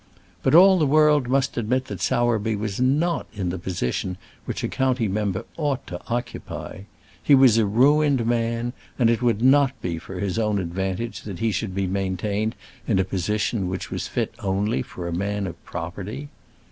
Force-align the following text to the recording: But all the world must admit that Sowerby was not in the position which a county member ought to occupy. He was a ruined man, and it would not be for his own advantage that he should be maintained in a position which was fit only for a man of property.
But 0.41 0.55
all 0.55 0.79
the 0.79 0.87
world 0.87 1.27
must 1.29 1.59
admit 1.59 1.85
that 1.85 2.01
Sowerby 2.01 2.55
was 2.55 2.79
not 2.81 3.27
in 3.35 3.49
the 3.49 3.59
position 3.59 4.17
which 4.45 4.63
a 4.63 4.67
county 4.67 5.07
member 5.07 5.45
ought 5.57 5.85
to 5.85 6.01
occupy. 6.07 6.85
He 7.21 7.35
was 7.35 7.59
a 7.59 7.67
ruined 7.67 8.25
man, 8.25 8.73
and 8.97 9.11
it 9.11 9.21
would 9.21 9.43
not 9.43 9.79
be 9.79 9.99
for 9.99 10.19
his 10.19 10.39
own 10.39 10.57
advantage 10.57 11.21
that 11.21 11.37
he 11.37 11.51
should 11.51 11.75
be 11.75 11.85
maintained 11.85 12.55
in 12.87 12.97
a 12.97 13.05
position 13.05 13.69
which 13.69 13.91
was 13.91 14.07
fit 14.07 14.33
only 14.39 14.81
for 14.81 15.07
a 15.07 15.13
man 15.13 15.45
of 15.45 15.63
property. 15.65 16.29